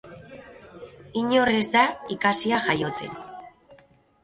[1.21, 1.85] Inor ez da
[2.17, 3.17] ikasia jaiotzen.